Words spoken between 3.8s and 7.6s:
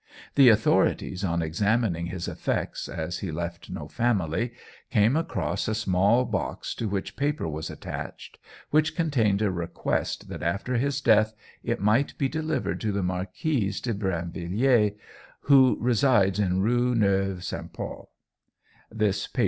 family, came across a small box to which a paper